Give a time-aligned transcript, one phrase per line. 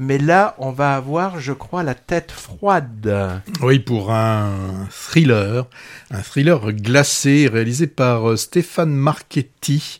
[0.00, 3.42] mais là, on va avoir, je crois, la tête froide.
[3.62, 5.66] Oui, pour un thriller,
[6.12, 9.98] un thriller glacé réalisé par euh, Stéphane Marchetti.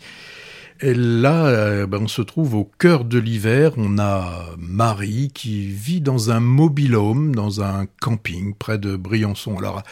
[0.80, 3.72] Et là, euh, ben, on se trouve au cœur de l'hiver.
[3.76, 9.58] On a Marie qui vit dans un mobile home, dans un camping près de Briançon.
[9.58, 9.82] Alors,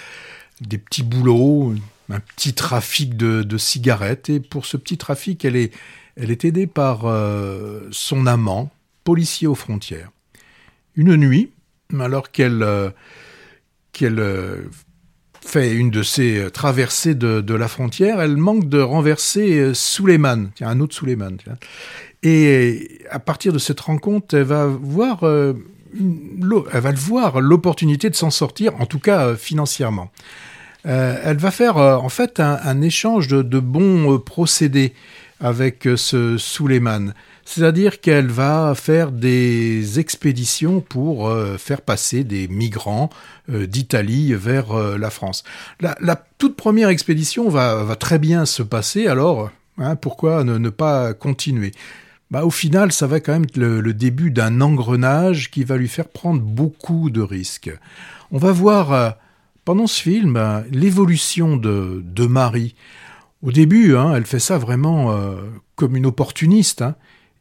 [0.61, 1.75] des petits boulots,
[2.11, 4.31] un petit trafic de, cigarettes.
[4.31, 5.75] Et pour ce petit trafic, elle est,
[6.17, 8.71] elle est aidée par euh, son amant,
[9.07, 10.11] policier aux frontières.
[10.97, 11.53] Une nuit,
[11.99, 12.91] alors qu'elle euh,
[14.03, 14.63] euh,
[15.41, 20.81] fait une de ces traversées de, la frontière, elle manque de renverser Suleiman, tiens, un
[20.81, 21.37] autre Suleiman.
[22.25, 28.31] Et à partir de cette rencontre, elle va voir, elle va voir l'opportunité de s'en
[28.31, 30.11] sortir, en tout cas financièrement.
[30.87, 34.93] Euh, elle va faire euh, en fait un, échange de, bons euh, procédés
[35.41, 37.13] avec ce Suleiman.
[37.45, 43.11] C'est-à-dire qu'elle va faire des expéditions pour faire passer des migrants
[43.49, 45.45] d'Italie vers la France.
[45.81, 51.73] La, toute première expédition va, très bien se passer, alors hein, pourquoi ne, pas continuer?
[52.33, 55.89] Bah, Au final, ça va quand même être le début d'un engrenage qui va lui
[55.89, 57.71] faire prendre beaucoup de risques.
[58.33, 59.17] On va voir
[59.67, 62.77] pendant ce film, euh, l'évolution de, de Marie,
[63.47, 65.37] au début, hein, elle fait ça vraiment euh,
[65.75, 66.83] comme une opportuniste.
[66.83, 66.97] Hein.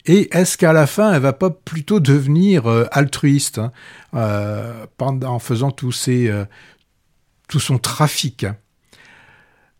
[0.06, 5.72] et est-ce qu'à la fin, elle va pas plutôt devenir euh, altruiste hein, en faisant
[5.72, 8.45] tout, son trafic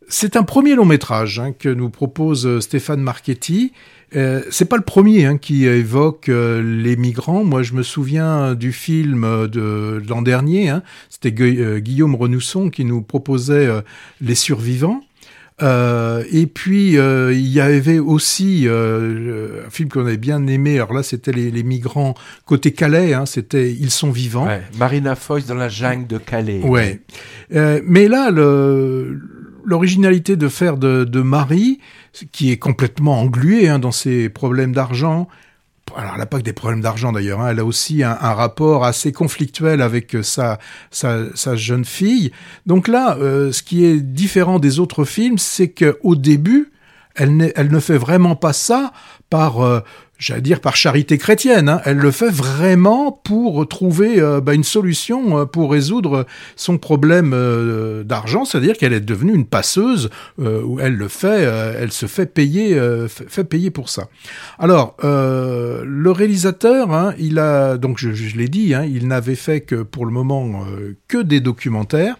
[0.10, 3.72] C'est un premier long métrage que nous propose Stéphane Marchetti.
[4.16, 7.44] Euh, c'est pas le premier qui évoque euh, les migrants.
[7.44, 10.74] Moi, je me souviens du film euh, de, l'an dernier.
[11.10, 13.68] C'était Guillaume Renousson qui nous proposait
[14.22, 15.02] Les Survivants.
[15.62, 20.76] Et puis il y avait aussi un film qu'on avait bien aimé.
[20.76, 22.14] Alors là, c'était les, migrants
[22.46, 23.14] côté Calais.
[23.14, 24.48] Hein, c'était Ils sont vivants.
[24.78, 26.62] Marina Foïs dans la jungle de Calais.
[26.62, 27.02] Ouais.
[27.50, 28.32] mais là,
[29.66, 31.80] l'originalité de faire de, de Marie,
[32.32, 35.28] qui est complètement engluée hein, dans ses problèmes d'argent.
[35.96, 37.50] Alors, elle n'a pas que des problèmes d'argent d'ailleurs, hein.
[37.52, 42.32] elle a aussi un, rapport assez conflictuel avec euh, sa, jeune fille.
[42.66, 46.72] Donc là, euh, ce qui est différent des autres films, c'est qu'au début,
[47.16, 48.92] elle, elle, ne fait vraiment pas ça
[49.30, 49.82] par euh,
[50.18, 51.70] j'allais dire par charité chrétienne.
[51.70, 51.82] Hein.
[51.86, 57.32] Elle le fait vraiment pour trouver euh, bah, une solution euh, pour résoudre son problème
[57.34, 62.26] euh, d'argent, c'est-à-dire qu'elle est devenue une passeuse où elle le fait, elle se fait
[62.26, 64.08] payer, fait payer pour ça.
[64.60, 69.62] Alors le réalisateur, hein, il a donc je, je l'ai dit, hein, il n'avait fait
[69.62, 70.66] que pour le moment
[71.08, 72.16] que des documentaires.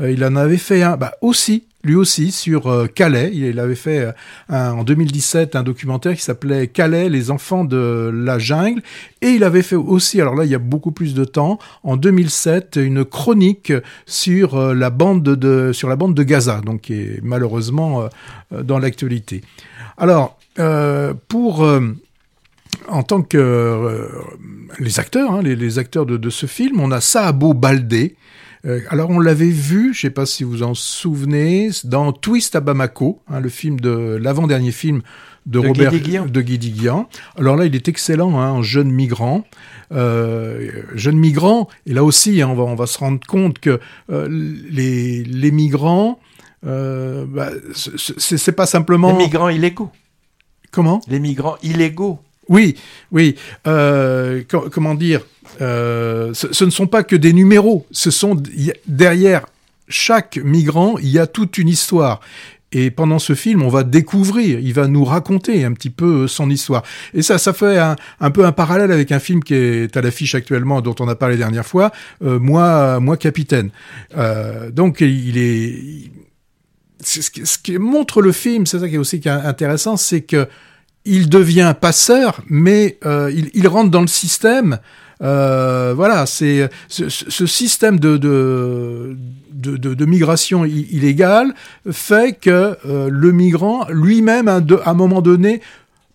[0.00, 3.30] il en avait fait un bah, aussi lui aussi sur euh, Calais.
[3.34, 4.12] Il avait fait
[4.50, 8.82] euh, en 2017 un documentaire qui s'appelait Calais, les enfants de la jungle.
[9.20, 11.96] Et il avait fait aussi, alors là il y a beaucoup plus de temps, en
[11.96, 13.72] 2007 une chronique
[14.06, 18.08] sur euh, la bande de, sur la bande de Gaza, donc qui est malheureusement
[18.50, 19.42] dans l'actualité.
[19.96, 20.38] Alors
[21.28, 21.66] pour
[22.88, 24.08] en tant que
[24.78, 28.16] les acteurs, hein, les, acteurs de, de, ce film, on a Saabo Baldé,
[28.66, 32.56] euh, alors on l'avait vu, je ne sais pas si vous en souvenez, dans Twist
[32.56, 35.02] à Bamako, hein, le film de l'avant-dernier film
[35.46, 36.88] de, Robert de Guy
[37.36, 39.44] Alors là, il est excellent, hein, jeune migrant.
[39.92, 43.78] Euh, jeune migrant, et là aussi, hein, on, va, on va se rendre compte que
[44.10, 44.28] euh,
[44.70, 46.18] les, les migrants,
[46.66, 49.12] euh, bah, c'est pas simplement...
[49.12, 49.90] Les migrants illégaux.
[50.70, 51.00] Comment?
[51.08, 52.18] Les migrants illégaux.
[52.48, 52.76] Oui,
[53.12, 53.36] oui.
[53.66, 55.20] Euh, comment dire
[55.60, 57.86] euh, ce, ne sont pas que des numéros.
[57.90, 58.40] Ce sont
[58.86, 59.46] derrière
[59.88, 62.20] chaque migrant, il y a toute une histoire.
[62.72, 66.50] Et pendant ce film, on va découvrir, il va nous raconter un petit peu son
[66.50, 66.82] histoire.
[67.12, 70.34] Et ça, ça fait un, peu un parallèle avec un film qui est à l'affiche
[70.34, 71.92] actuellement, dont on a parlé la dernière fois,
[72.24, 73.70] euh, moi, moi capitaine.
[74.16, 76.10] Euh, donc, il est,
[77.00, 80.48] ce qui montre le film, c'est ça qui est aussi intéressant, c'est que
[81.04, 84.78] il devient passeur, mais euh, il, rentre dans le système.
[85.22, 89.16] Euh, voilà, c'est ce, système de, de,
[89.52, 91.54] de, de migration illégale
[91.90, 95.60] fait que euh, le migrant lui-même, à un moment donné,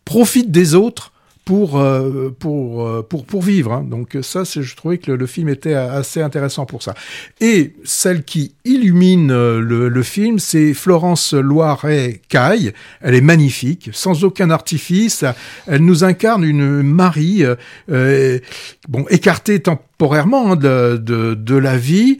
[0.06, 1.12] profite des autres
[1.50, 3.74] pour, euh, pour, euh, pour, pour vivre.
[3.74, 3.84] Hein.
[3.84, 6.94] Donc ça, je trouvais que le, film était assez intéressant pour ça.
[7.42, 12.74] Et celle qui illumine euh, le, film, c'est Florence Loiret-Caille.
[13.01, 15.25] Elle est magnifique, sans aucun artifice.
[15.66, 17.44] Elle nous incarne une Marie,
[17.88, 20.98] bon, écartée temporairement hein, de,
[21.34, 22.19] de, la vie.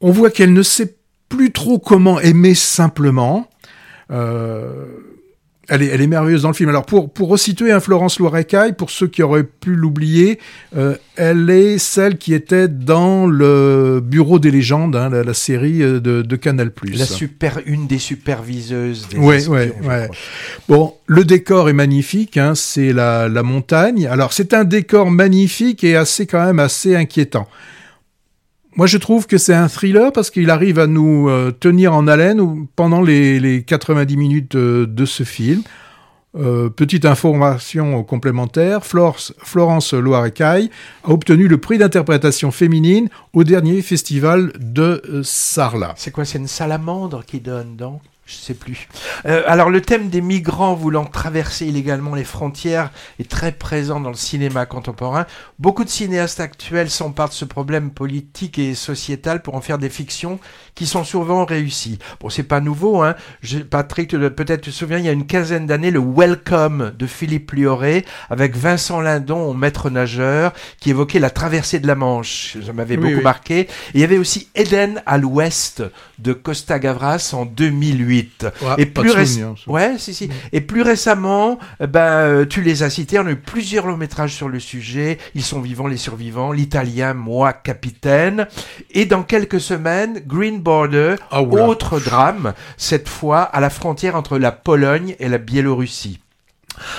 [0.00, 0.94] On voit qu'elle ne sait
[1.28, 3.48] plus trop comment aimer simplement.
[5.72, 6.68] Elle est, elle est merveilleuse dans le film.
[6.68, 10.40] Alors pour pour resituer un Florence Loirecaille, pour ceux qui auraient pu l'oublier,
[10.76, 15.80] euh, elle est celle qui était dans le Bureau des légendes, hein, la, la, série
[15.80, 16.72] euh, de, de Canal+.
[16.92, 19.06] La super, une des superviseuses.
[19.10, 20.08] Des ouais, ouais, ouais.
[20.68, 22.36] Bon, le décor est magnifique.
[22.36, 24.08] Hein, c'est la, la montagne.
[24.08, 27.46] Alors c'est un décor magnifique et assez quand même assez inquiétant.
[28.80, 32.06] Moi, je trouve que c'est un thriller parce qu'il arrive à nous euh, tenir en
[32.06, 35.60] haleine pendant les, les 90 minutes de, de ce film.
[36.34, 40.70] Euh, petite information complémentaire, Florence, Florence Loirecaille
[41.04, 45.92] a obtenu le prix d'interprétation féminine au dernier festival de euh, Sarlat.
[45.98, 48.00] C'est quoi C'est une salamandre qui donne, donc?
[48.30, 48.88] Je sais plus.
[49.26, 54.10] Euh, alors le thème des migrants voulant traverser illégalement les frontières est très présent dans
[54.10, 55.26] le cinéma contemporain.
[55.58, 59.88] Beaucoup de cinéastes actuels s'emparent de ce problème politique et sociétal pour en faire des
[59.88, 60.38] fictions
[60.76, 61.98] qui sont souvent réussies.
[62.20, 63.16] Bon, c'est pas nouveau, hein.
[63.42, 67.06] Je, Patrick, peut-être tu te souviens, il y a une quinzaine d'années, le Welcome de
[67.06, 72.56] Philippe Lioré avec Vincent Lindon, maître nageur, qui évoquait la traversée de la Manche.
[72.64, 73.24] Ça m'avait oui, beaucoup oui.
[73.24, 73.60] marqué.
[73.60, 75.82] Et il y avait aussi Eden à l'ouest
[76.18, 78.19] de Costa Gavras en 2008.
[78.62, 79.26] Ouais, et plus réc...
[79.26, 80.28] souvenir, ouais, si, si.
[80.52, 84.48] Et plus récemment, ben, tu les as cités, on a eu plusieurs longs métrages sur
[84.48, 85.18] le sujet.
[85.34, 86.52] Ils sont vivants, les survivants.
[86.52, 88.46] L'italien, moi, capitaine.
[88.90, 94.38] Et dans quelques semaines, Green Border, Ah, autre drame, cette fois à la frontière entre
[94.38, 96.20] la Pologne et la Biélorussie.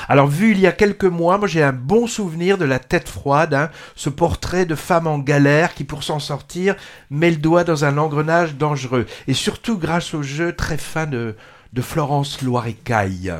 [0.07, 3.09] Alors vu il y a quelques mois, moi j'ai un bon souvenir de la tête
[3.09, 6.75] froide, hein, ce portrait de femme en galère qui pour s'en sortir
[7.09, 9.05] met le doigt dans un engrenage dangereux.
[9.27, 11.35] Et surtout grâce au jeu très fin de,
[11.73, 13.33] de Florence Loirecaille.